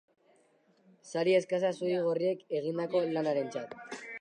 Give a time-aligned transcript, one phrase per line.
[1.09, 3.79] Sari eskasa zuri-gorriek egindako lanarentzat.